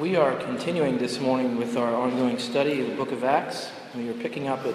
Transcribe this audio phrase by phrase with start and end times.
[0.00, 3.70] We are continuing this morning with our ongoing study of the book of Acts.
[3.94, 4.74] We are picking up at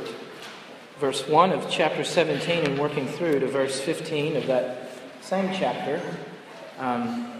[0.97, 6.01] verse 1 of chapter 17 and working through to verse 15 of that same chapter.
[6.77, 7.33] Um,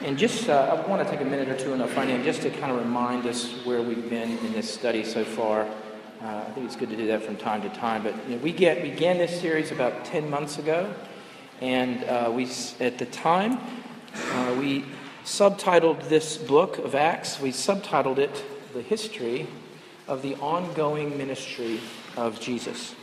[0.00, 2.40] and just, uh, I want to take a minute or two in our finding just
[2.42, 5.64] to kind of remind us where we've been in this study so far.
[6.22, 8.04] Uh, I think it's good to do that from time to time.
[8.04, 10.90] But you know, we get, began this series about 10 months ago,
[11.60, 12.48] and uh, we,
[12.80, 13.58] at the time,
[14.14, 14.86] uh, we
[15.24, 19.46] subtitled this book of Acts, we subtitled it The History
[20.08, 21.80] of the Ongoing Ministry
[22.16, 22.94] of Jesus.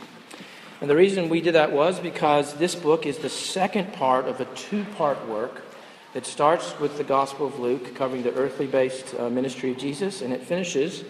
[0.80, 4.40] And the reason we did that was because this book is the second part of
[4.40, 5.62] a two part work
[6.12, 10.22] that starts with the Gospel of Luke, covering the earthly based uh, ministry of Jesus,
[10.22, 11.04] and it finishes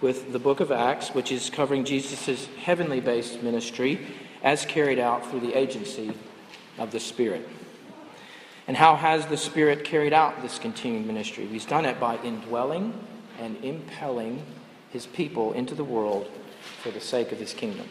[0.00, 4.06] with the book of Acts, which is covering Jesus' heavenly based ministry
[4.42, 6.12] as carried out through the agency
[6.78, 7.48] of the Spirit.
[8.68, 11.46] And how has the Spirit carried out this continuing ministry?
[11.46, 12.92] He's done it by indwelling
[13.40, 14.44] and impelling
[14.90, 16.30] his people into the world
[16.82, 17.88] for the sake of his kingdom.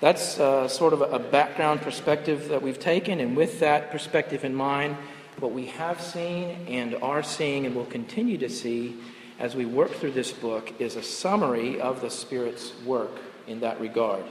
[0.00, 4.54] That's uh, sort of a background perspective that we've taken, and with that perspective in
[4.54, 4.96] mind,
[5.40, 8.96] what we have seen and are seeing and will continue to see
[9.40, 13.80] as we work through this book is a summary of the Spirit's work in that
[13.80, 14.24] regard.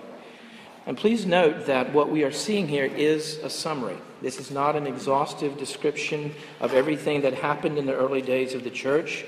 [0.88, 3.98] And please note that what we are seeing here is a summary.
[4.22, 8.64] This is not an exhaustive description of everything that happened in the early days of
[8.64, 9.26] the church.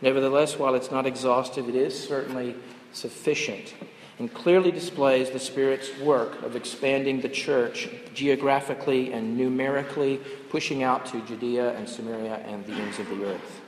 [0.00, 2.54] Nevertheless, while it's not exhaustive, it is certainly
[2.92, 3.74] sufficient
[4.18, 11.04] and clearly displays the Spirit's work of expanding the church geographically and numerically, pushing out
[11.06, 13.60] to Judea and Samaria and the ends of the earth.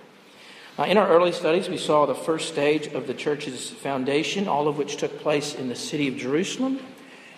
[0.86, 4.78] In our early studies, we saw the first stage of the church's foundation, all of
[4.78, 6.78] which took place in the city of Jerusalem.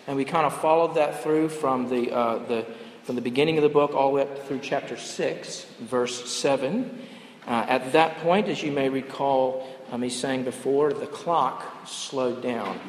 [0.08, 2.66] And we kind of followed that through from the, uh, the,
[3.02, 7.06] from the beginning of the book all the way up through chapter 6, verse 7.
[7.46, 12.42] Uh, at that point, as you may recall uh, me saying before, the clock slowed
[12.42, 12.80] down.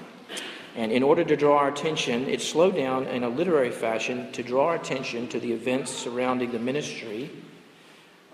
[0.77, 4.41] And in order to draw our attention, it slowed down in a literary fashion to
[4.41, 7.29] draw our attention to the events surrounding the ministry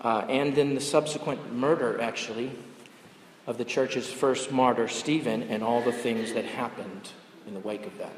[0.00, 2.52] uh, and then the subsequent murder, actually,
[3.48, 7.10] of the church's first martyr, Stephen, and all the things that happened
[7.48, 8.12] in the wake of that.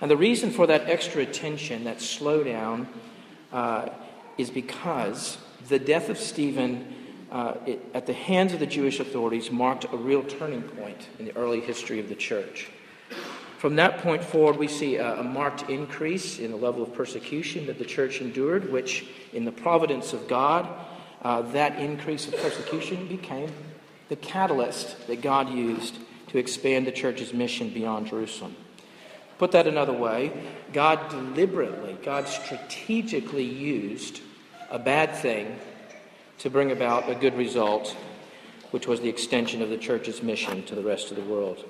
[0.00, 2.86] And the reason for that extra attention, that slowdown,
[3.52, 3.88] uh,
[4.36, 6.94] is because the death of Stephen
[7.30, 11.24] uh, it, at the hands of the Jewish authorities marked a real turning point in
[11.24, 12.68] the early history of the church.
[13.58, 17.66] From that point forward, we see a, a, marked increase in the level of persecution
[17.66, 20.68] that the church endured, which, in the providence of God,
[21.22, 23.50] uh, that increase of persecution became
[24.08, 25.96] the catalyst that God used
[26.28, 28.54] to expand the church's mission beyond Jerusalem.
[29.38, 30.32] Put that another way,
[30.72, 34.22] God deliberately, God strategically used
[34.70, 35.58] a bad thing
[36.38, 37.94] to bring about a good result,
[38.70, 41.64] which was the extension of the church's mission to the rest of the world.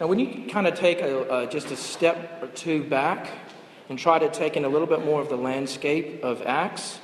[0.00, 3.30] Now, when you kind of take a, just a step or two back
[3.88, 6.98] and try to take in a little bit more of the landscape of Acts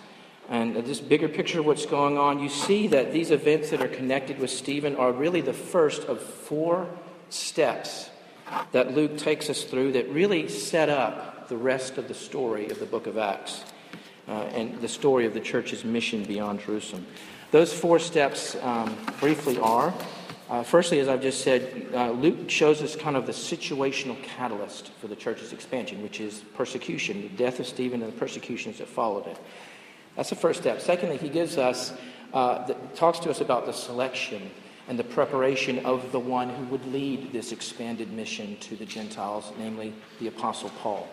[0.48, 3.88] and this bigger picture of what's going on, you see that these events that are
[3.88, 6.88] connected with Stephen are really the first of four
[7.28, 8.10] steps
[8.72, 12.78] that Luke takes us through that really set up the rest of the story of
[12.78, 13.64] the book of Acts
[14.28, 17.06] uh, and the story of the church's mission beyond Jerusalem.
[17.50, 19.92] Those four steps um, briefly are
[20.50, 24.90] uh, firstly, as I've just said, uh, Luke shows us kind of the situational catalyst
[25.00, 28.88] for the church's expansion, which is persecution, the death of Stephen and the persecutions that
[28.88, 29.38] followed it.
[30.16, 30.80] That's the first step.
[30.80, 31.92] Secondly, he gives us,
[32.34, 34.50] uh, the, talks to us about the selection
[34.90, 39.52] and the preparation of the one who would lead this expanded mission to the Gentiles,
[39.56, 41.08] namely the Apostle Paul.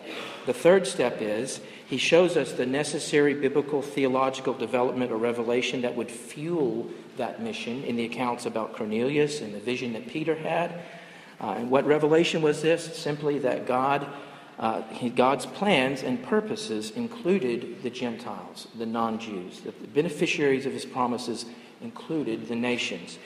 [0.48, 5.96] The third step is he shows us the necessary biblical theological development or revelation that
[5.96, 10.72] would fuel that mission in the accounts about Cornelius and the vision that Peter had.
[11.40, 12.98] Uh, and what revelation was this?
[12.98, 14.08] Simply that God.
[14.58, 14.82] Uh,
[15.16, 19.60] God's plans and purposes included the Gentiles, the non Jews.
[19.62, 21.46] That the beneficiaries of his promises
[21.80, 23.20] included the nations.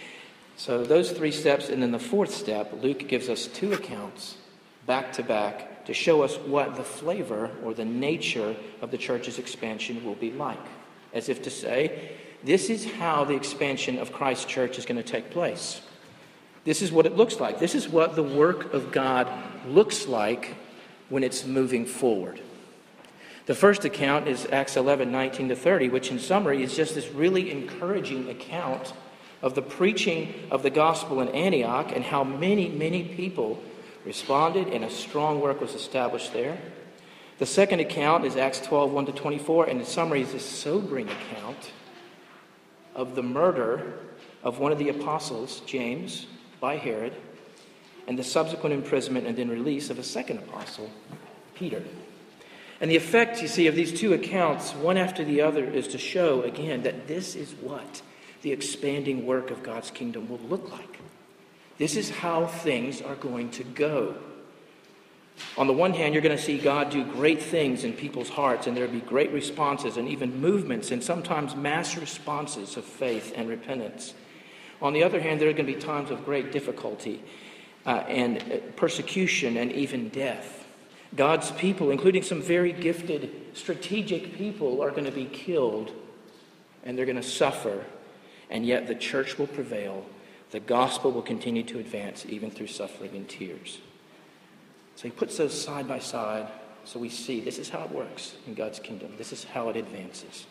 [0.57, 4.37] So, those three steps, and then the fourth step, Luke gives us two accounts
[4.85, 9.39] back to back to show us what the flavor or the nature of the church's
[9.39, 10.59] expansion will be like.
[11.13, 12.11] As if to say,
[12.43, 15.81] this is how the expansion of Christ's church is going to take place.
[16.63, 17.59] This is what it looks like.
[17.59, 19.27] This is what the work of God
[19.67, 20.55] looks like
[21.09, 22.39] when it's moving forward.
[23.47, 27.09] The first account is Acts 11 19 to 30, which in summary is just this
[27.09, 28.93] really encouraging account
[29.41, 33.61] of the preaching of the gospel in Antioch and how many, many people
[34.05, 36.57] responded and a strong work was established there.
[37.39, 41.09] The second account is Acts 12, 1 to 24, and in summary is a sobering
[41.09, 41.71] account
[42.93, 43.97] of the murder
[44.43, 46.27] of one of the apostles, James,
[46.59, 47.13] by Herod,
[48.07, 50.89] and the subsequent imprisonment and then release of a second apostle,
[51.55, 51.83] Peter.
[52.79, 55.97] And the effect, you see, of these two accounts, one after the other, is to
[55.97, 58.01] show again that this is what
[58.41, 60.99] the expanding work of God's kingdom will look like.
[61.77, 64.15] This is how things are going to go.
[65.57, 68.67] On the one hand, you're going to see God do great things in people's hearts,
[68.67, 73.49] and there'll be great responses and even movements and sometimes mass responses of faith and
[73.49, 74.13] repentance.
[74.81, 77.23] On the other hand, there are going to be times of great difficulty
[77.85, 80.65] uh, and uh, persecution and even death.
[81.15, 85.91] God's people, including some very gifted, strategic people, are going to be killed
[86.83, 87.85] and they're going to suffer,
[88.51, 90.05] and yet the church will prevail.
[90.51, 93.79] The gospel will continue to advance even through suffering and tears.
[94.95, 96.47] So he puts those side by side
[96.83, 99.13] so we see this is how it works in God's kingdom.
[99.17, 100.45] This is how it advances.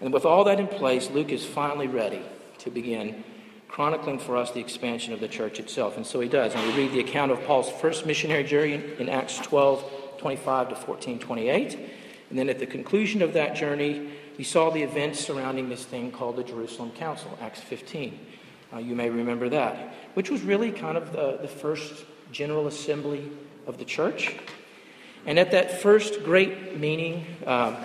[0.00, 2.22] And with all that in place, Luke is finally ready
[2.58, 3.22] to begin
[3.68, 5.96] chronicling for us the expansion of the church itself.
[5.96, 6.54] And so he does.
[6.54, 10.74] And we read the account of Paul's first missionary journey in Acts 12 25 to
[10.74, 11.78] 14 28.
[12.30, 14.10] And then at the conclusion of that journey,
[14.40, 18.18] we saw the events surrounding this thing called the Jerusalem Council, Acts 15.
[18.72, 23.30] Uh, you may remember that, which was really kind of the, the first general assembly
[23.66, 24.34] of the church.
[25.26, 27.76] And at that first great meeting, um,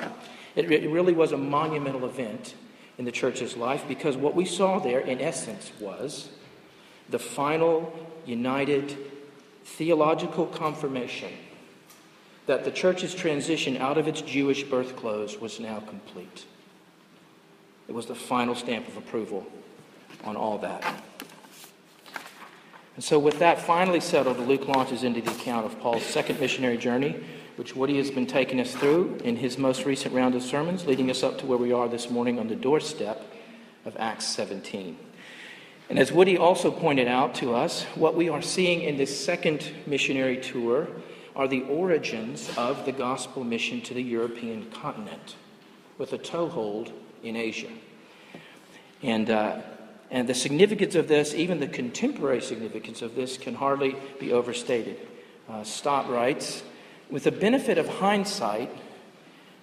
[0.56, 2.56] it, it really was a monumental event
[2.98, 6.30] in the church's life because what we saw there, in essence, was
[7.10, 7.94] the final
[8.26, 8.98] united
[9.66, 11.34] theological confirmation
[12.46, 16.46] that the church's transition out of its Jewish birth clothes was now complete.
[17.88, 19.46] It was the final stamp of approval
[20.24, 20.84] on all that.
[22.96, 26.78] And so, with that finally settled, Luke launches into the account of Paul's second missionary
[26.78, 27.24] journey
[27.56, 31.10] which Woody has been taking us through in his most recent round of sermons, leading
[31.10, 33.24] us up to where we are this morning on the doorstep
[33.86, 34.98] of Acts 17.
[35.90, 39.72] And as Woody also pointed out to us, what we are seeing in this second
[39.86, 40.88] missionary tour
[41.36, 45.36] are the origins of the gospel mission to the European continent,
[45.98, 46.92] with a toehold
[47.24, 47.72] in Asia.
[49.04, 49.62] And, uh,
[50.10, 54.98] and the significance of this, even the contemporary significance of this, can hardly be overstated.
[55.50, 56.64] Uh, Stott writes,
[57.10, 58.70] with the benefit of hindsight,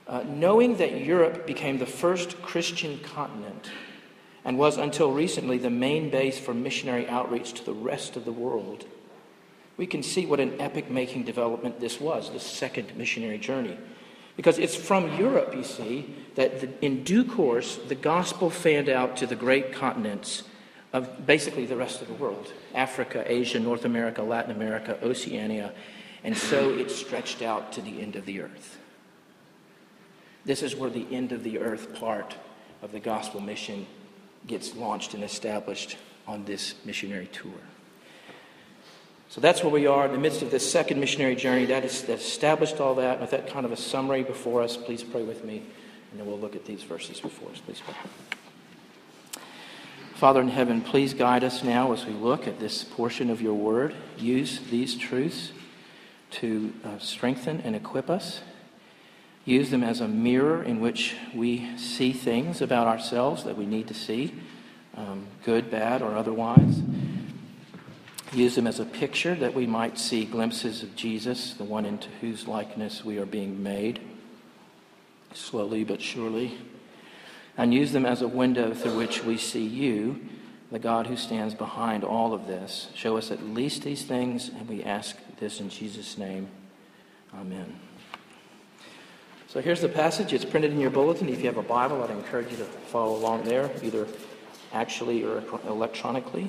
[0.06, 3.70] uh, knowing that Europe became the first Christian continent
[4.44, 8.32] and was until recently the main base for missionary outreach to the rest of the
[8.32, 8.84] world,
[9.82, 13.76] we can see what an epic making development this was, the second missionary journey.
[14.36, 19.16] Because it's from Europe, you see, that the, in due course the gospel fanned out
[19.16, 20.44] to the great continents
[20.92, 25.72] of basically the rest of the world Africa, Asia, North America, Latin America, Oceania,
[26.22, 28.78] and so it stretched out to the end of the earth.
[30.44, 32.36] This is where the end of the earth part
[32.82, 33.88] of the gospel mission
[34.46, 35.96] gets launched and established
[36.28, 37.71] on this missionary tour.
[39.32, 41.64] So that's where we are in the midst of this second missionary journey.
[41.64, 43.18] That is that established all that.
[43.18, 45.62] With that kind of a summary before us, please pray with me,
[46.10, 47.58] and then we'll look at these verses before us.
[47.60, 47.94] Please pray.
[50.16, 53.54] Father in heaven, please guide us now as we look at this portion of your
[53.54, 53.94] word.
[54.18, 55.52] Use these truths
[56.32, 58.42] to uh, strengthen and equip us.
[59.46, 63.88] Use them as a mirror in which we see things about ourselves that we need
[63.88, 64.34] to see,
[64.94, 66.82] um, good, bad, or otherwise.
[68.32, 72.08] Use them as a picture that we might see glimpses of Jesus, the one into
[72.20, 74.00] whose likeness we are being made,
[75.34, 76.58] slowly but surely.
[77.58, 80.20] And use them as a window through which we see you
[80.70, 82.88] the God who stands behind all of this.
[82.94, 86.48] Show us at least these things, and we ask this in Jesus' name.
[87.34, 87.78] Amen.
[89.48, 90.32] So here's the passage.
[90.32, 91.28] It's printed in your bulletin.
[91.28, 94.08] If you have a Bible, I'd encourage you to follow along there, either
[94.72, 96.48] actually or electronically.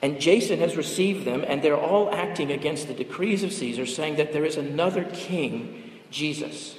[0.00, 4.16] And Jason has received them, and they're all acting against the decrees of Caesar, saying
[4.16, 6.76] that there is another king, Jesus.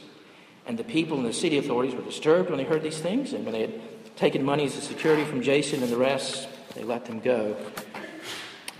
[0.65, 3.43] And the people and the city authorities were disturbed when they heard these things, and
[3.43, 3.81] when they had
[4.15, 7.57] taken money as a security from Jason and the rest, they let them go.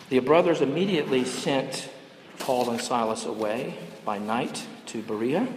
[0.10, 1.89] The brothers immediately sent
[2.39, 5.48] Paul and Silas away by night to Berea,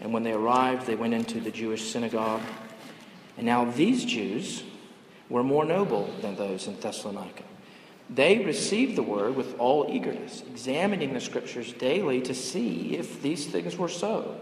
[0.00, 2.42] and when they arrived, they went into the Jewish synagogue.
[3.36, 4.64] And now these Jews
[5.28, 7.44] were more noble than those in Thessalonica.
[8.10, 13.46] They received the word with all eagerness, examining the scriptures daily to see if these
[13.46, 14.40] things were so.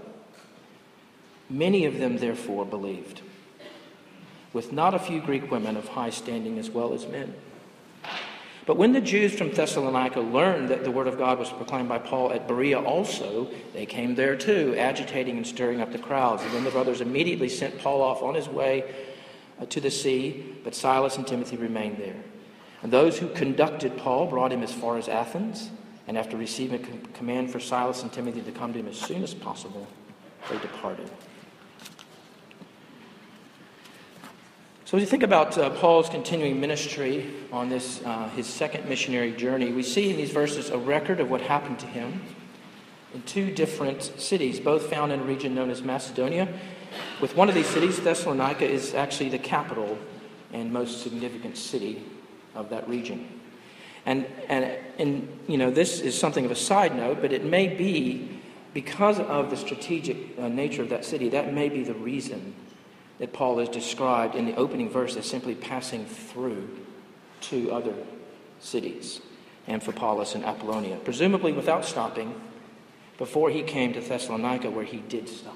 [1.51, 3.23] Many of them, therefore, believed,
[4.53, 7.35] with not a few Greek women of high standing as well as men.
[8.67, 11.99] But when the Jews from Thessalonica learned that the word of God was proclaimed by
[11.99, 16.43] Paul at Berea also, they came there too, agitating and stirring up the crowds.
[16.43, 18.93] And then the brothers immediately sent Paul off on his way
[19.61, 22.17] uh, to the sea, but Silas and Timothy remained there.
[22.83, 25.71] And those who conducted Paul brought him as far as Athens,
[26.07, 29.23] and after receiving a command for Silas and Timothy to come to him as soon
[29.23, 29.87] as possible,
[30.51, 31.11] they departed.
[34.85, 39.33] So, as you think about uh, Paul's continuing ministry on this, uh, his second missionary
[39.33, 42.23] journey, we see in these verses a record of what happened to him
[43.13, 46.47] in two different cities, both found in a region known as Macedonia.
[47.21, 49.99] With one of these cities, Thessalonica is actually the capital
[50.53, 52.05] and most significant city
[52.57, 53.29] of that region.
[54.07, 54.65] And, and,
[54.99, 58.41] and, you know, this is something of a side note, but it may be
[58.73, 62.55] because of the strategic uh, nature of that city, that may be the reason
[63.19, 66.69] that Paul is described in the opening verse as simply passing through
[67.41, 67.95] two other
[68.61, 69.21] cities,
[69.67, 72.39] Amphipolis and Apollonia, presumably without stopping
[73.19, 75.55] before he came to Thessalonica, where he did stop.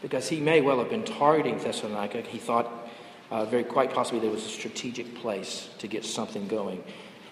[0.00, 2.22] Because he may well have been targeting Thessalonica.
[2.22, 2.83] He thought
[3.30, 6.82] uh, very quite possibly there was a strategic place to get something going.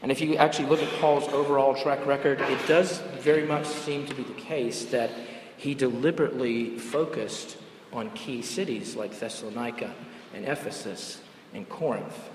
[0.02, 4.06] And if you actually look at Paul's overall track record, it does very much seem
[4.06, 5.10] to be the case that
[5.56, 7.56] he deliberately focused
[7.92, 9.94] on key cities like Thessalonica
[10.34, 11.20] and Ephesus
[11.54, 12.30] and Corinth.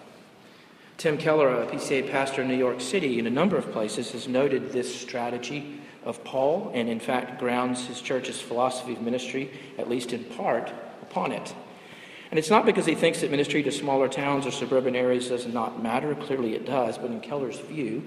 [0.97, 4.27] Tim Keller, a PCA pastor in New York City, in a number of places, has
[4.27, 9.89] noted this strategy of Paul and, in fact, grounds his church's philosophy of ministry, at
[9.89, 10.71] least in part,
[11.01, 11.53] upon it.
[12.29, 15.47] And it's not because he thinks that ministry to smaller towns or suburban areas does
[15.47, 16.13] not matter.
[16.15, 16.97] Clearly it does.
[16.97, 18.03] But in Keller's view,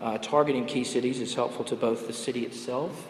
[0.00, 3.08] uh, targeting key cities is helpful to both the city itself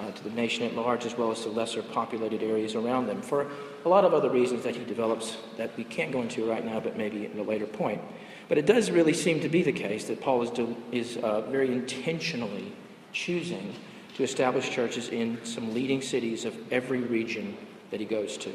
[0.00, 3.20] uh, to the nation at large as well as to lesser populated areas around them
[3.20, 3.46] for
[3.84, 6.80] a lot of other reasons that he develops that we can't go into right now,
[6.80, 8.00] but maybe at a later point.
[8.48, 11.42] But it does really seem to be the case that Paul is, do, is uh,
[11.42, 12.72] very intentionally
[13.12, 13.74] choosing
[14.16, 17.56] to establish churches in some leading cities of every region
[17.90, 18.52] that he goes to.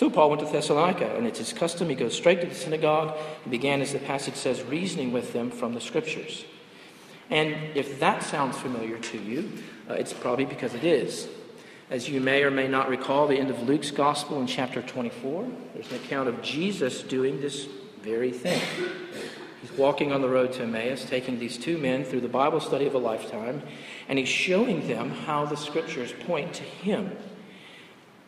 [0.00, 1.90] So Paul went to Thessalonica, and it's his custom.
[1.90, 5.50] He goes straight to the synagogue and began, as the passage says, reasoning with them
[5.50, 6.46] from the scriptures.
[7.28, 9.52] And if that sounds familiar to you,
[9.90, 11.28] uh, it's probably because it is.
[11.90, 15.46] As you may or may not recall, the end of Luke's gospel in chapter 24,
[15.74, 17.68] there's an account of Jesus doing this
[18.00, 18.62] very thing.
[19.60, 22.86] He's walking on the road to Emmaus, taking these two men through the Bible study
[22.86, 23.60] of a lifetime,
[24.08, 27.14] and he's showing them how the scriptures point to him.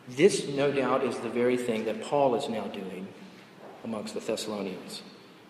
[0.07, 3.07] This, no doubt, is the very thing that Paul is now doing
[3.83, 5.01] amongst the Thessalonians.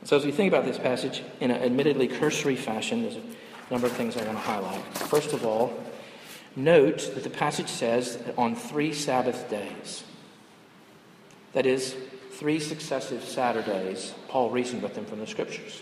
[0.04, 3.88] So, as we think about this passage in an admittedly cursory fashion, there's a number
[3.88, 4.84] of things I want to highlight.
[4.98, 5.74] First of all,
[6.56, 10.04] Note that the passage says on three Sabbath days.
[11.54, 11.96] That is,
[12.32, 15.82] three successive Saturdays, Paul reasoned with them from the scriptures.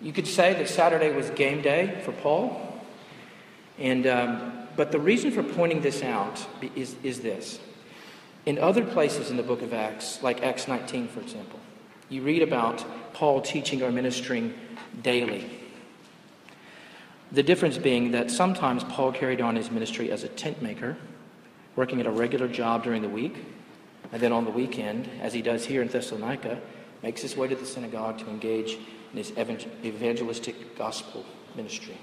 [0.00, 2.80] You could say that Saturday was game day for Paul,
[3.78, 7.60] and, um, but the reason for pointing this out is, is this.
[8.46, 11.60] In other places in the book of Acts, like Acts 19, for example,
[12.08, 14.54] you read about Paul teaching or ministering
[15.02, 15.48] daily.
[17.30, 20.96] The difference being that sometimes Paul carried on his ministry as a tent maker,
[21.76, 23.36] working at a regular job during the week,
[24.12, 26.60] and then on the weekend, as he does here in Thessalonica,
[27.02, 28.76] makes his way to the synagogue to engage
[29.12, 31.24] in his evangelistic gospel
[31.56, 31.96] ministry.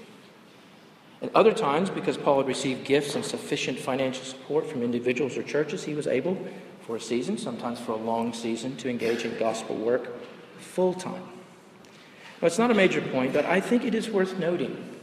[1.22, 5.42] At other times, because Paul had received gifts and sufficient financial support from individuals or
[5.42, 6.38] churches, he was able,
[6.86, 10.10] for a season, sometimes for a long season, to engage in gospel work
[10.58, 11.22] full time.
[12.40, 14.98] Now, it's not a major point, but I think it is worth noting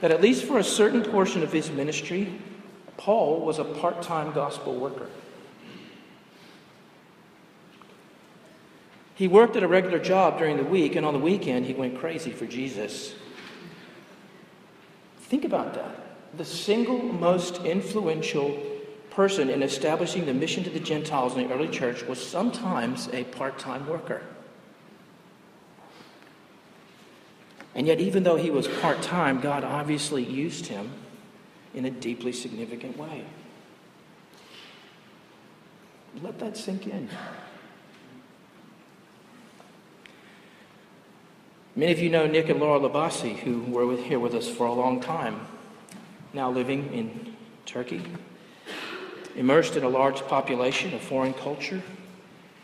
[0.00, 2.32] that at least for a certain portion of his ministry,
[2.96, 5.08] Paul was a part time gospel worker.
[9.14, 11.98] He worked at a regular job during the week, and on the weekend, he went
[11.98, 13.14] crazy for Jesus.
[15.24, 16.36] Think about that.
[16.36, 18.60] The single most influential
[19.10, 23.24] person in establishing the mission to the Gentiles in the early church was sometimes a
[23.24, 24.22] part time worker.
[27.74, 30.92] And yet, even though he was part time, God obviously used him
[31.72, 33.24] in a deeply significant way.
[36.22, 37.08] Let that sink in.
[41.76, 44.64] Many of you know Nick and Laura Labasi, who were with, here with us for
[44.64, 45.40] a long time,
[46.32, 47.34] now living in
[47.66, 48.00] Turkey,
[49.34, 51.82] immersed in a large population of foreign culture.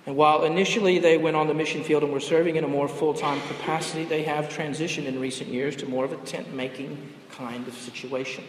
[0.07, 2.87] And while initially they went on the mission field and were serving in a more
[2.87, 7.13] full time capacity, they have transitioned in recent years to more of a tent making
[7.33, 8.45] kind of situation.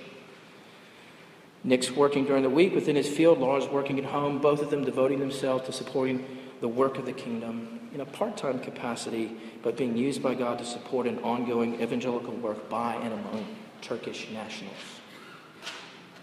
[1.63, 4.83] Nick's working during the week within his field, Laura's working at home, both of them
[4.83, 6.23] devoting themselves to supporting
[6.59, 10.59] the work of the kingdom in a part time capacity, but being used by God
[10.59, 13.45] to support an ongoing evangelical work by and among
[13.81, 14.75] Turkish nationals.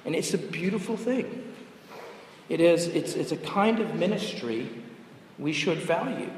[0.05, 1.53] And it's a beautiful thing.
[2.49, 4.69] It is, it's, it's a kind of ministry
[5.39, 6.31] we should value.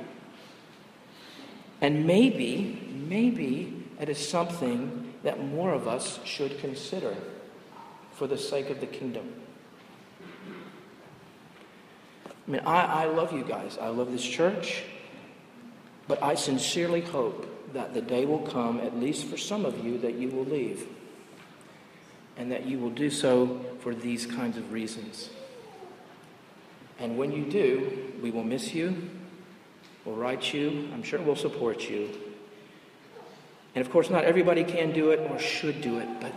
[1.80, 7.14] And maybe, maybe it is something that more of us should consider
[8.12, 9.32] for the sake of the kingdom.
[12.46, 13.78] I mean, I, I love you guys.
[13.80, 14.82] I love this church.
[16.10, 19.96] But I sincerely hope that the day will come, at least for some of you,
[19.98, 20.88] that you will leave.
[22.36, 25.30] And that you will do so for these kinds of reasons.
[26.98, 29.08] And when you do, we will miss you,
[30.04, 32.10] we'll write you, I'm sure we'll support you.
[33.76, 36.32] And of course, not everybody can do it or should do it, but,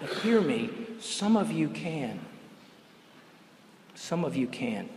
[0.00, 2.18] but hear me, some of you can.
[3.94, 4.88] Some of you can.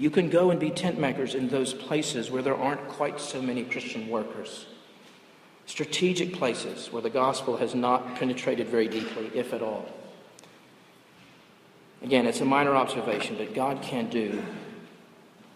[0.00, 3.42] You can go and be tent makers in those places where there aren't quite so
[3.42, 4.64] many Christian workers.
[5.66, 9.84] Strategic places where the gospel has not penetrated very deeply, if at all.
[12.02, 14.42] Again, it's a minor observation, but God can do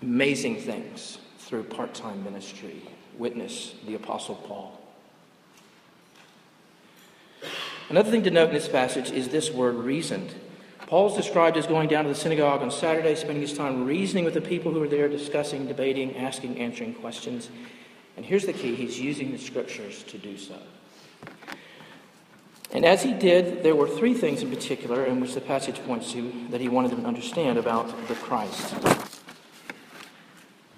[0.03, 2.83] amazing things through part time ministry.
[3.17, 4.79] Witness the Apostle Paul.
[7.89, 10.35] Another thing to note in this passage is this word reasoned.
[10.87, 14.35] Paul's described as going down to the synagogue on Saturday, spending his time reasoning with
[14.35, 17.49] the people who are there, discussing, debating, asking, answering questions.
[18.17, 20.59] And here's the key he's using the scriptures to do so.
[22.73, 26.13] And as he did, there were three things in particular in which the passage points
[26.13, 28.75] to that he wanted them to understand about the Christ.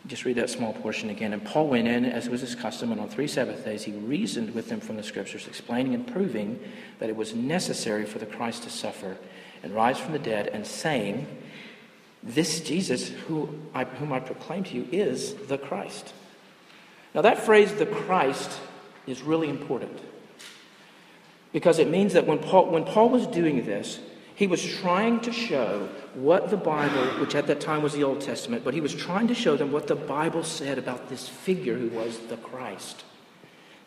[0.07, 1.33] Just read that small portion again.
[1.33, 4.55] And Paul went in, as was his custom, and on three Sabbath days he reasoned
[4.55, 6.61] with them from the Scriptures, explaining and proving
[7.01, 9.17] that it was necessary for the Christ to suffer
[9.63, 11.27] and rise from the dead, and saying,
[12.23, 16.13] This Jesus, who I, whom I proclaim to you, is the Christ.
[17.15, 18.61] Now, that phrase, the Christ,
[19.07, 20.01] is really important
[21.53, 23.99] because it means that when Paul, when Paul was doing this,
[24.35, 28.21] he was trying to show what the Bible, which at that time was the Old
[28.21, 31.75] Testament, but he was trying to show them what the Bible said about this figure
[31.75, 33.05] who was the Christ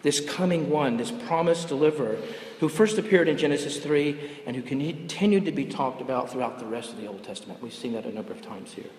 [0.01, 2.17] this coming one, this promised deliverer,
[2.59, 6.65] who first appeared in Genesis 3 and who continued to be talked about throughout the
[6.65, 7.61] rest of the Old Testament.
[7.61, 8.89] We've seen that a number of times here.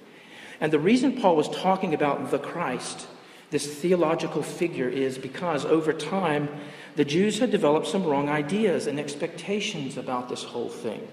[0.61, 3.07] And the reason Paul was talking about the Christ,
[3.51, 6.49] this theological figure, is because over time
[6.97, 11.09] the Jews had developed some wrong ideas and expectations about this whole thing.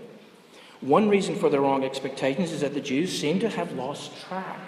[0.81, 4.59] One reason for their wrong expectations is that the Jews seemed to have lost track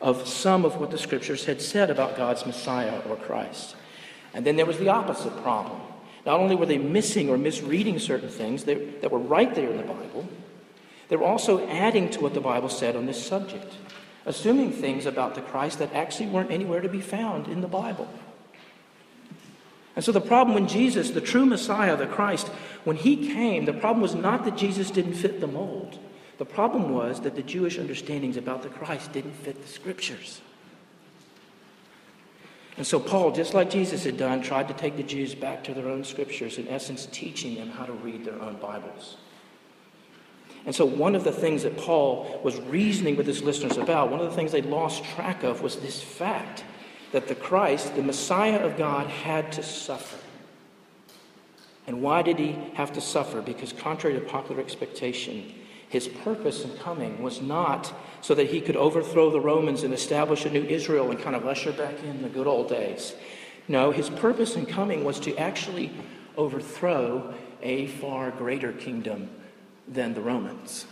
[0.00, 3.74] of some of what the scriptures had said about God's Messiah or Christ.
[4.38, 5.80] And then there was the opposite problem.
[6.24, 9.76] Not only were they missing or misreading certain things that, that were right there in
[9.76, 10.28] the Bible,
[11.08, 13.74] they were also adding to what the Bible said on this subject,
[14.26, 18.08] assuming things about the Christ that actually weren't anywhere to be found in the Bible.
[19.96, 22.46] And so the problem when Jesus, the true Messiah, the Christ,
[22.84, 25.98] when he came, the problem was not that Jesus didn't fit the mold.
[26.36, 30.42] The problem was that the Jewish understandings about the Christ didn't fit the scriptures.
[32.78, 35.74] And so, Paul, just like Jesus had done, tried to take the Jews back to
[35.74, 39.16] their own scriptures, in essence, teaching them how to read their own Bibles.
[40.64, 44.20] And so, one of the things that Paul was reasoning with his listeners about, one
[44.20, 46.62] of the things they lost track of, was this fact
[47.10, 50.18] that the Christ, the Messiah of God, had to suffer.
[51.88, 53.42] And why did he have to suffer?
[53.42, 55.52] Because, contrary to popular expectation,
[55.88, 60.44] his purpose in coming was not so that he could overthrow the Romans and establish
[60.44, 63.14] a new Israel and kind of usher back in the good old days.
[63.68, 65.90] No, his purpose in coming was to actually
[66.36, 69.30] overthrow a far greater kingdom
[69.86, 70.86] than the Romans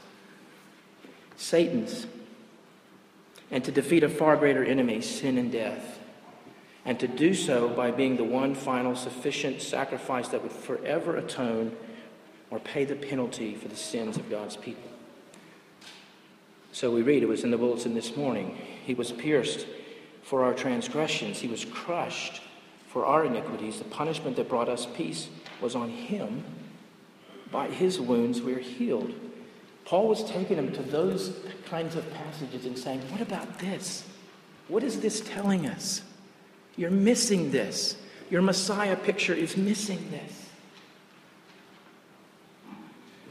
[1.37, 2.07] Satan's,
[3.51, 5.99] and to defeat a far greater enemy, sin and death,
[6.87, 11.77] and to do so by being the one final sufficient sacrifice that would forever atone
[12.51, 14.89] or pay the penalty for the sins of God's people.
[16.77, 19.67] So we read, it was in the bulletin this morning, he was pierced
[20.23, 22.43] for our transgressions, he was crushed
[22.89, 23.79] for our iniquities.
[23.79, 25.31] The punishment that brought us peace
[25.63, 26.45] was on him.
[27.51, 29.15] By his wounds we are healed.
[29.87, 31.35] Paul was taking him to those
[31.65, 34.05] kinds of passages and saying, What about this?
[34.69, 36.03] What is this telling us?
[36.77, 37.97] You're missing this.
[38.29, 40.46] Your Messiah picture is missing this.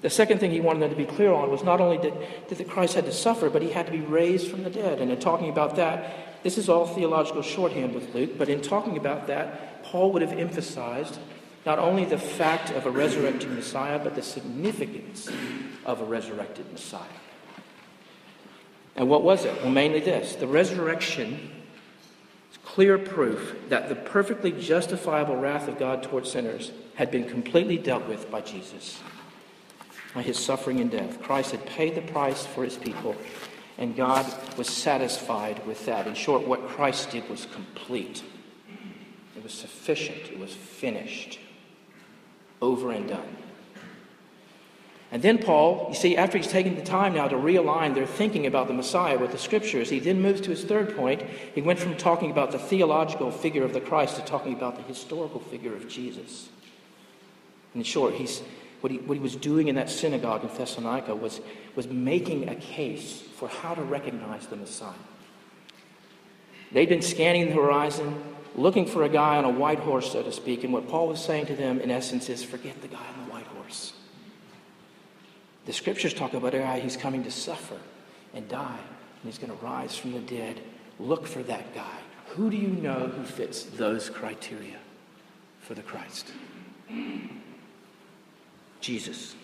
[0.02, 2.58] The second thing he wanted them to be clear on was not only that, that
[2.58, 5.00] the Christ had to suffer, but he had to be raised from the dead.
[5.02, 8.98] And in talking about that, this is all theological shorthand with Luke, but in talking
[8.98, 11.18] about that, Paul would have emphasized
[11.66, 15.28] not only the fact of a resurrected Messiah, but the significance
[15.86, 17.02] of a resurrected Messiah.
[18.96, 19.54] And what was it?
[19.62, 21.52] Well, mainly this the resurrection
[22.52, 27.78] is clear proof that the perfectly justifiable wrath of God towards sinners had been completely
[27.78, 29.02] dealt with by Jesus,
[30.16, 31.22] by his suffering and death.
[31.22, 33.16] Christ had paid the price for his people,
[33.78, 34.26] and God
[34.58, 36.08] was satisfied with that.
[36.08, 38.24] In short, what Christ did was complete,
[39.36, 41.40] it was sufficient, it was finished
[42.62, 43.38] over and done.
[45.12, 48.48] And then Paul, you see, after he's taken the time now to realign their thinking
[48.48, 51.22] about the Messiah with the scriptures, he then moves to his third point.
[51.54, 54.82] He went from talking about the theological figure of the Christ to talking about the
[54.82, 56.50] historical figure of Jesus.
[57.76, 58.42] In short, he's,
[58.86, 61.42] what, he, what he was doing in that synagogue in Thessalonica was,
[61.76, 64.94] was making a case for how to recognize the Messiah.
[66.72, 70.32] They'd been scanning the horizon, looking for a guy on a white horse, so to
[70.32, 70.64] speak.
[70.64, 73.34] And what Paul was saying to them, in essence, is forget the guy on the
[73.34, 73.94] white horse.
[75.66, 77.80] The scriptures talk about a guy who's coming to suffer
[78.36, 80.60] and die, and he's going to rise from the dead.
[81.00, 81.98] Look for that guy.
[82.36, 84.78] Who do you know who fits those criteria
[85.62, 86.32] for the Christ?
[88.86, 89.36] Jesus.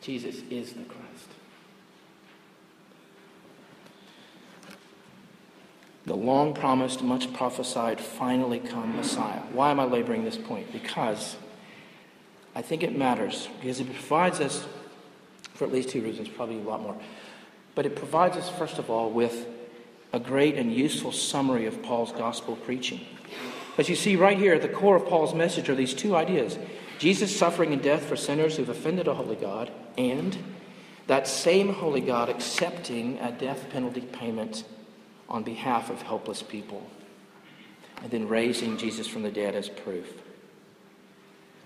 [0.00, 1.28] Jesus is the Christ.
[6.06, 9.40] the long promised, much prophesied, finally come Messiah.
[9.52, 10.70] Why am I laboring this point?
[10.70, 11.36] Because
[12.54, 14.66] I think it matters, because it provides us,
[15.54, 16.96] for at least two reasons, probably a lot more,
[17.74, 19.46] but it provides us, first of all, with
[20.12, 23.00] a great and useful summary of Paul's gospel preaching.
[23.76, 26.58] As you see right here, at the core of Paul's message are these two ideas
[26.98, 30.38] Jesus suffering and death for sinners who've offended a holy God, and
[31.06, 34.64] that same holy God accepting a death penalty payment
[35.28, 36.88] on behalf of helpless people,
[38.02, 40.22] and then raising Jesus from the dead as proof.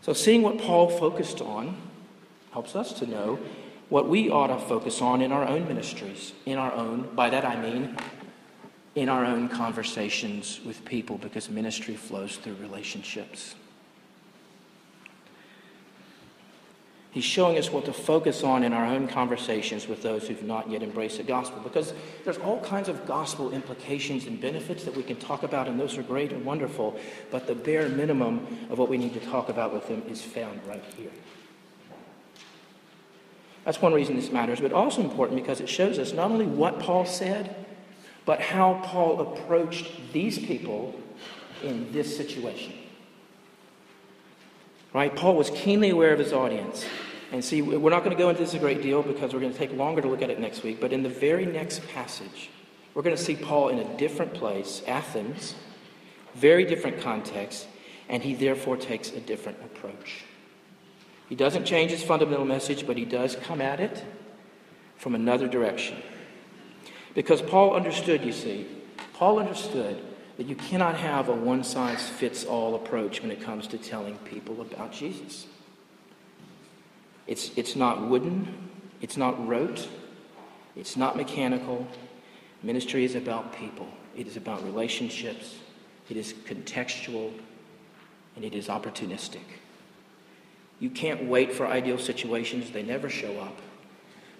[0.01, 1.77] So, seeing what Paul focused on
[2.53, 3.39] helps us to know
[3.89, 7.45] what we ought to focus on in our own ministries, in our own, by that
[7.45, 7.97] I mean,
[9.01, 13.55] in our own conversations with people, because ministry flows through relationships.
[17.11, 20.71] He's showing us what to focus on in our own conversations with those who've not
[20.71, 25.03] yet embraced the gospel because there's all kinds of gospel implications and benefits that we
[25.03, 26.99] can talk about, and those are great and wonderful,
[27.31, 30.61] but the bare minimum of what we need to talk about with them is found
[30.67, 31.11] right here.
[33.65, 36.79] That's one reason this matters, but also important because it shows us not only what
[36.79, 37.67] Paul said,
[38.29, 40.95] but how Paul approached these people
[41.63, 42.75] in this situation.
[44.93, 45.17] Right?
[45.17, 46.85] Paul was keenly aware of his audience.
[47.33, 49.55] And see, we're not going to go into this a great deal because we're going
[49.55, 50.79] to take longer to look at it next week.
[50.79, 52.51] But in the very next passage,
[52.93, 55.55] we're going to see Paul in a different place, Athens,
[56.35, 57.67] very different context,
[58.11, 60.25] and he therefore takes a different approach.
[61.31, 64.05] He doesn't change his fundamental message, but he does come at it
[64.99, 65.97] from another direction.
[67.15, 68.67] Because Paul understood, you see,
[69.15, 70.03] Paul understood
[70.37, 74.17] that you cannot have a one size fits all approach when it comes to telling
[74.19, 75.47] people about Jesus.
[77.27, 79.89] It's, it's not wooden, it's not rote,
[80.77, 81.87] it's not mechanical.
[82.63, 85.57] Ministry is about people, it is about relationships,
[86.09, 87.33] it is contextual,
[88.37, 89.45] and it is opportunistic.
[90.81, 93.61] You can't wait for ideal situations, they never show up.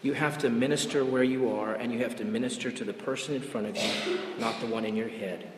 [0.03, 3.35] You have to minister where you are, and you have to minister to the person
[3.35, 5.51] in front of you, not the one in your head.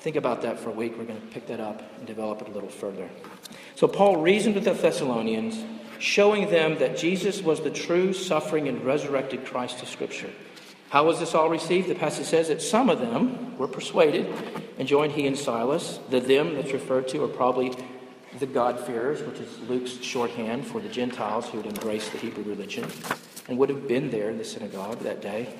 [0.00, 0.96] Think about that for a week.
[0.96, 3.10] We're going to pick that up and develop it a little further.
[3.74, 5.62] So, Paul reasoned with the Thessalonians,
[5.98, 10.30] showing them that Jesus was the true suffering and resurrected Christ of Scripture.
[10.88, 11.88] How was this all received?
[11.88, 14.26] The passage says that some of them were persuaded
[14.78, 16.00] and joined he and Silas.
[16.08, 17.72] The them that's referred to are probably
[18.40, 22.90] the God-fearers, which is Luke's shorthand for the Gentiles who had embraced the Hebrew religion
[23.48, 25.54] and would have been there in the synagogue that day.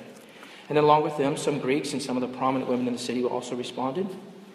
[0.67, 2.99] And then, along with them, some Greeks and some of the prominent women in the
[2.99, 4.07] city also responded.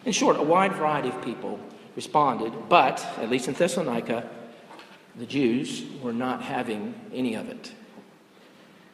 [0.05, 1.61] In short, a wide variety of people
[1.95, 4.29] responded, but, at least in Thessalonica,
[5.17, 7.73] the Jews were not having any of it.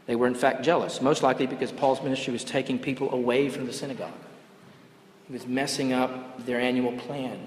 [0.06, 3.66] They were, in fact, jealous, most likely because Paul's ministry was taking people away from
[3.66, 4.12] the synagogue.
[5.26, 7.46] He was messing up their annual plan.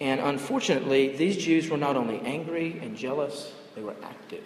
[0.00, 4.44] And unfortunately, these Jews were not only angry and jealous, they were active.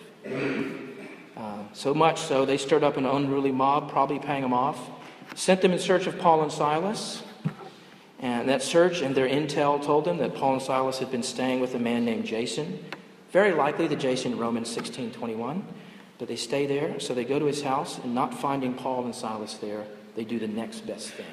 [1.37, 4.91] Uh, so much so, they stirred up an unruly mob, probably paying them off,
[5.35, 7.23] sent them in search of Paul and Silas.
[8.21, 11.61] And that search and their intel told them that Paul and Silas had been staying
[11.61, 12.85] with a man named Jason.
[13.31, 15.65] Very likely the Jason in Romans 16 21.
[16.19, 19.15] But they stay there, so they go to his house, and not finding Paul and
[19.15, 19.87] Silas there,
[20.17, 21.25] they do the next best thing.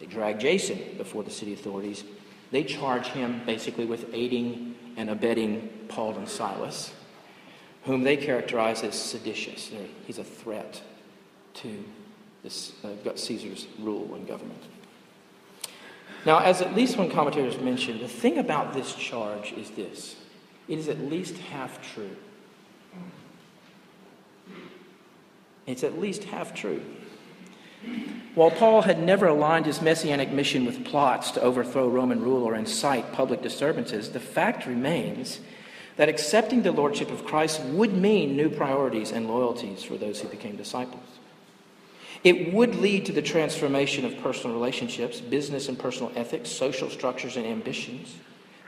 [0.00, 2.04] They drag Jason before the city authorities.
[2.50, 6.92] They charge him basically with aiding and abetting Paul and Silas,
[7.84, 9.70] whom they characterize as seditious.
[10.06, 10.82] He's a threat
[11.54, 11.84] to
[12.42, 14.62] this, uh, Caesar's rule and government.
[16.24, 20.16] Now, as at least one commentator has mentioned, the thing about this charge is this
[20.66, 22.16] it is at least half true.
[25.66, 26.82] It's at least half true.
[28.34, 32.54] While Paul had never aligned his messianic mission with plots to overthrow Roman rule or
[32.54, 35.40] incite public disturbances, the fact remains
[35.96, 40.28] that accepting the lordship of Christ would mean new priorities and loyalties for those who
[40.28, 41.02] became disciples.
[42.22, 47.36] It would lead to the transformation of personal relationships, business and personal ethics, social structures
[47.36, 48.14] and ambitions,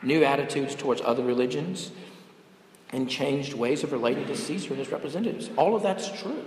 [0.03, 1.90] new attitudes towards other religions,
[2.92, 5.51] and changed ways of relating to Caesar and his representatives.
[5.57, 6.44] All of that's true.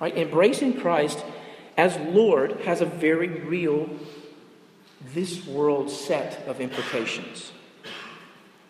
[0.00, 0.16] Right?
[0.16, 1.24] Embracing Christ
[1.76, 3.88] as Lord has a very real,
[5.12, 7.52] this world set of implications.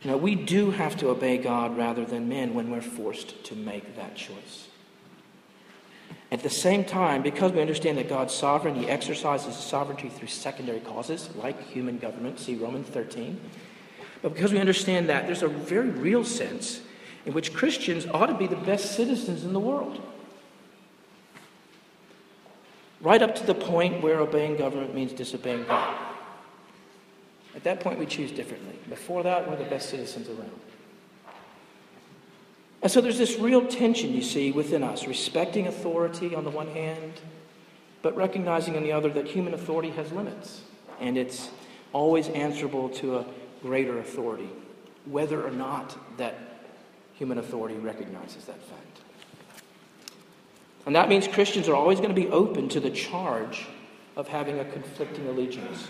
[0.04, 3.96] Now, we do have to obey God rather than men when we're forced to make
[3.96, 4.68] that choice.
[6.30, 10.80] At the same time, because we understand that God's sovereign, He exercises sovereignty through secondary
[10.80, 13.40] causes, like human government, see Romans 13.
[14.20, 16.80] But because we understand that, there's a very real sense
[17.24, 20.00] in which Christians ought to be the best citizens in the world
[23.04, 25.94] right up to the point where obeying government means disobeying God.
[27.54, 28.76] At that point, we choose differently.
[28.88, 30.50] Before that, we're the best citizens around.
[32.82, 36.68] And so there's this real tension, you see, within us, respecting authority on the one
[36.68, 37.12] hand,
[38.02, 40.62] but recognizing on the other that human authority has limits,
[41.00, 41.50] and it's
[41.92, 43.24] always answerable to a
[43.62, 44.50] greater authority,
[45.06, 46.34] whether or not that
[47.14, 49.03] human authority recognizes that fact.
[50.86, 53.66] And that means Christians are always going to be open to the charge
[54.16, 55.88] of having a conflicting allegiance.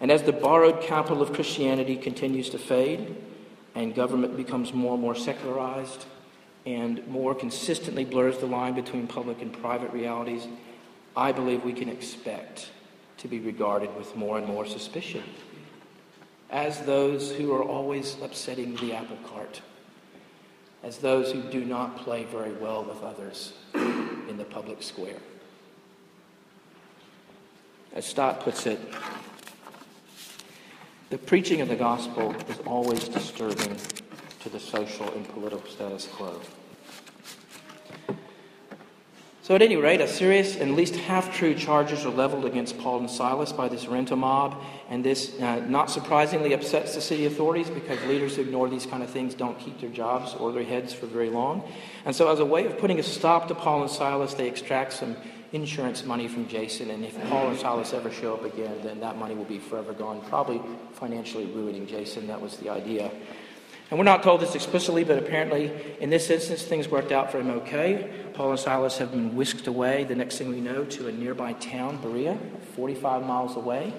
[0.00, 3.16] And as the borrowed capital of Christianity continues to fade
[3.74, 6.06] and government becomes more and more secularized
[6.66, 10.46] and more consistently blurs the line between public and private realities,
[11.16, 12.70] I believe we can expect
[13.18, 15.22] to be regarded with more and more suspicion
[16.50, 19.62] as those who are always upsetting the apple cart
[20.82, 25.20] as those who do not play very well with others in the public square.
[27.94, 28.80] As Stott puts it,
[31.10, 33.76] the preaching of the gospel is always disturbing
[34.40, 36.40] to the social and political status quo.
[39.52, 42.78] So, at any rate, a serious and at least half true charges are leveled against
[42.78, 44.56] Paul and Silas by this rent mob,
[44.88, 49.02] and this, uh, not surprisingly, upsets the city authorities because leaders who ignore these kind
[49.02, 51.70] of things don't keep their jobs or their heads for very long.
[52.06, 54.94] And so, as a way of putting a stop to Paul and Silas, they extract
[54.94, 55.18] some
[55.52, 59.18] insurance money from Jason, and if Paul and Silas ever show up again, then that
[59.18, 60.62] money will be forever gone, probably
[60.92, 62.26] financially ruining Jason.
[62.26, 63.10] That was the idea.
[63.92, 67.38] And we're not told this explicitly, but apparently in this instance, things worked out for
[67.38, 68.10] him okay.
[68.32, 71.52] Paul and Silas have been whisked away, the next thing we know, to a nearby
[71.52, 72.38] town, Berea,
[72.74, 73.92] 45 miles away.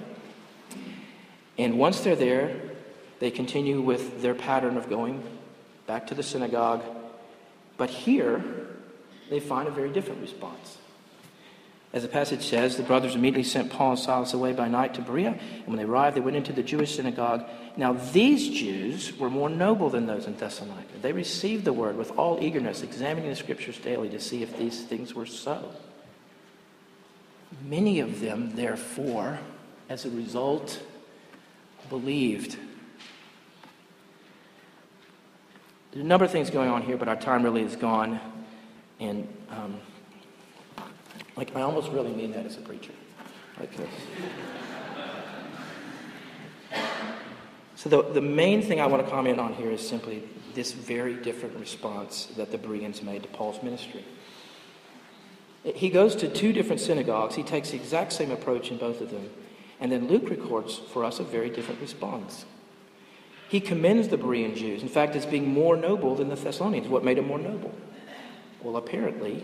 [1.59, 2.59] And once they're there,
[3.19, 5.21] they continue with their pattern of going
[5.85, 6.81] back to the synagogue.
[7.77, 8.43] But here,
[9.29, 10.79] they find a very different response.
[11.93, 15.01] As the passage says, the brothers immediately sent Paul and Silas away by night to
[15.01, 17.45] Berea, and when they arrived, they went into the Jewish synagogue.
[17.77, 20.97] Now, these Jews were more noble than those in Thessalonica.
[21.03, 24.81] They received the word with all eagerness, examining the scriptures daily to see if these
[24.81, 25.71] things were so.
[27.63, 29.37] Many of them, therefore,
[29.87, 30.81] as a result,
[31.89, 32.57] believed.
[35.91, 38.19] There's a number of things going on here, but our time really is gone.
[38.99, 39.27] And.
[39.51, 39.79] Um,
[41.43, 42.93] like, I almost really mean that as a preacher.
[43.59, 43.89] Like this.
[47.75, 51.15] So, the, the main thing I want to comment on here is simply this very
[51.15, 54.05] different response that the Bereans made to Paul's ministry.
[55.63, 57.35] He goes to two different synagogues.
[57.35, 59.29] He takes the exact same approach in both of them.
[59.79, 62.45] And then Luke records for us a very different response.
[63.49, 66.87] He commends the Berean Jews, in fact, as being more noble than the Thessalonians.
[66.87, 67.73] What made them more noble?
[68.61, 69.43] Well, apparently,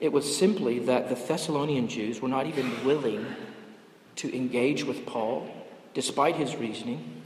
[0.00, 3.26] it was simply that the Thessalonian Jews were not even willing
[4.16, 5.48] to engage with Paul,
[5.94, 7.22] despite his reasoning.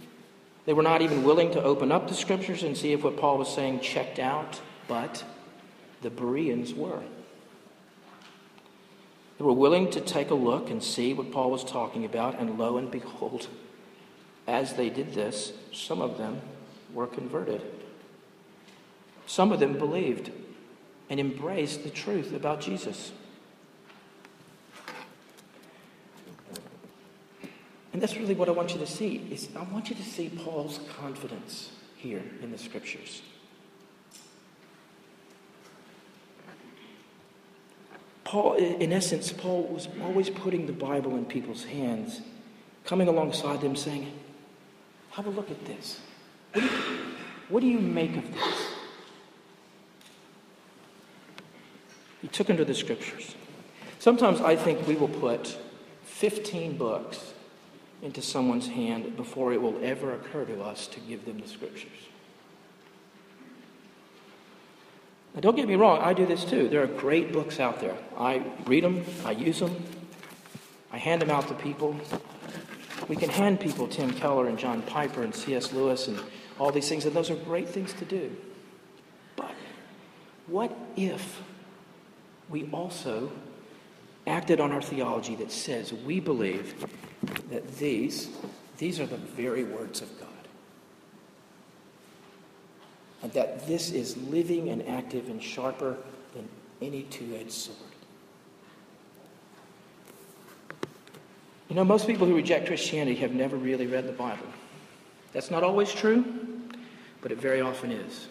[0.67, 3.39] They were not even willing to open up the scriptures and see if what Paul
[3.39, 5.25] was saying checked out, but
[6.03, 7.03] the Bereans were.
[9.39, 12.59] They were willing to take a look and see what Paul was talking about, and
[12.59, 13.49] lo and behold,
[14.47, 16.41] as they did this, some of them
[16.93, 17.63] were converted.
[19.27, 20.31] Some of them believed
[21.11, 23.13] and embrace the truth about Jesus.
[27.93, 30.29] And that's really what I want you to see is I want you to see
[30.29, 33.23] Paul's confidence here in the scriptures.
[38.23, 42.21] Paul, in essence, Paul was always putting the Bible in people's hands,
[42.85, 44.13] coming alongside them saying,
[45.11, 45.99] Have a look at this.
[46.53, 46.73] What do you,
[47.49, 48.67] what do you make of this?
[52.20, 53.35] He took them to the scriptures.
[53.99, 55.59] Sometimes I think we will put
[56.05, 57.35] 15 books
[58.03, 61.91] into someone's hand before it will ever occur to us to give them the scriptures.
[65.35, 66.69] Now, don't get me wrong, I do this too.
[66.69, 67.97] There are great books out there.
[68.17, 69.85] I read them, I use them,
[70.91, 71.97] I hand them out to people.
[73.07, 75.73] We can hand people Tim Keller and John Piper and C.S.
[75.73, 76.19] Lewis and
[76.59, 78.37] all these things, and those are great things to do.
[79.37, 79.53] But
[80.47, 81.41] what if
[82.51, 83.31] we also
[84.27, 86.87] acted on our theology that says we believe
[87.51, 88.29] that these,
[88.79, 90.29] these are the very words of God.
[93.23, 95.97] And that this is living and active and sharper
[96.35, 96.49] than
[96.83, 97.79] any two edged sword.
[101.69, 104.47] You know, most people who reject Christianity have never really read the Bible.
[105.33, 106.25] That's not always true,
[107.23, 108.27] but it very often is.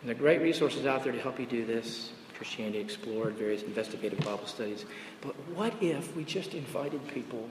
[0.00, 2.12] And there are great resources out there to help you do this.
[2.36, 4.84] Christianity Explored, various investigative Bible studies.
[5.20, 7.48] But what if we just invited people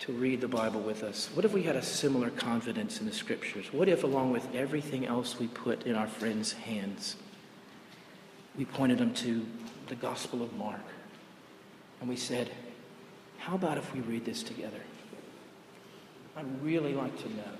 [0.00, 1.28] to read the Bible with us?
[1.34, 3.72] What if we had a similar confidence in the Scriptures?
[3.72, 7.16] What if, along with everything else we put in our friends' hands,
[8.56, 9.46] we pointed them to
[9.88, 10.80] the Gospel of Mark
[12.00, 12.50] and we said,
[13.38, 14.80] How about if we read this together?
[16.36, 17.52] I'd really like to know.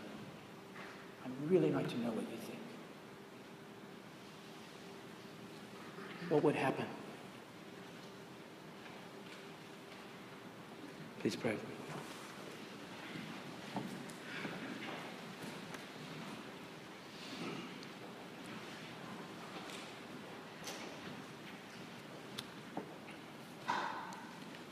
[1.24, 2.43] I'd really like to know what you think.
[6.28, 6.86] What would happen?
[11.20, 11.56] Please pray.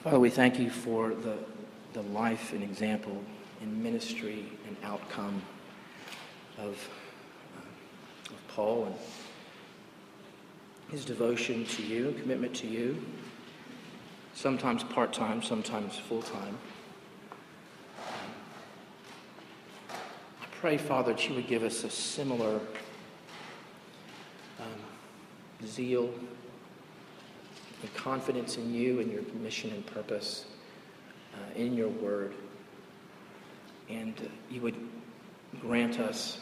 [0.02, 1.38] Father, we thank you for the,
[1.92, 3.22] the life and example
[3.60, 5.40] and ministry and outcome
[6.58, 6.76] of,
[7.56, 8.94] uh, of Paul and
[10.92, 13.02] his devotion to you, commitment to you,
[14.34, 16.58] sometimes part time, sometimes full time.
[19.98, 22.60] I pray, Father, that you would give us a similar
[24.60, 26.12] um, zeal
[27.80, 30.44] and confidence in you and your mission and purpose,
[31.32, 32.34] uh, in your word.
[33.88, 34.76] And uh, you would
[35.58, 36.38] grant us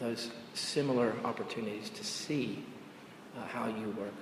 [0.00, 2.62] those similar opportunities to see
[3.36, 4.14] uh, how you work,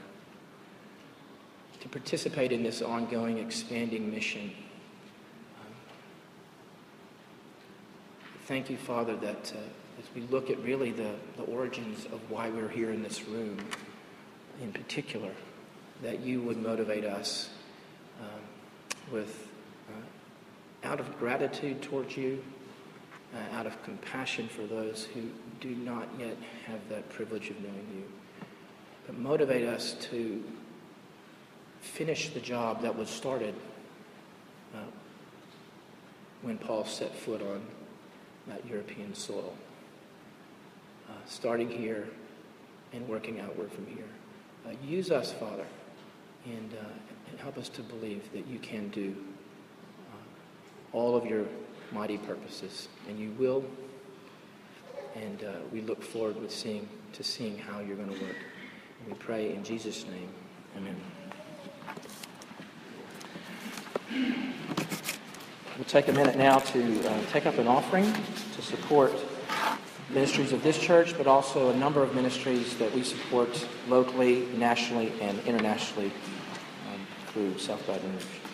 [1.81, 4.51] to participate in this ongoing, expanding mission.
[5.61, 5.73] Um,
[8.47, 9.59] thank you, Father, that uh,
[9.99, 13.59] as we look at really the, the origins of why we're here in this room
[14.63, 15.31] in particular,
[16.03, 17.51] that you would motivate us
[18.21, 18.41] um,
[19.13, 19.49] with,
[19.89, 22.43] uh, out of gratitude towards you,
[23.35, 25.23] uh, out of compassion for those who
[25.61, 28.05] do not yet have that privilege of knowing you
[29.07, 30.43] but motivate us to
[31.81, 33.55] finish the job that was started
[34.75, 34.79] uh,
[36.43, 37.63] when Paul set foot on
[38.49, 39.55] that European soil.
[41.09, 42.09] Uh, starting here
[42.93, 44.09] and working outward from here.
[44.67, 45.67] Uh, use us, Father,
[46.45, 46.87] and, uh,
[47.31, 49.15] and, help us to believe that you can do
[50.11, 51.45] uh, all of your
[51.93, 53.65] mighty purposes, and you will.
[55.15, 58.37] And uh, we look forward with seeing, to seeing how you're going to work.
[59.07, 60.29] We pray in Jesus' name.
[60.77, 60.97] Amen.
[65.77, 68.11] We'll take a minute now to uh, take up an offering
[68.55, 69.13] to support
[70.11, 75.13] ministries of this church, but also a number of ministries that we support locally, nationally,
[75.21, 76.13] and internationally
[76.93, 78.46] um, through South Baton Rouge.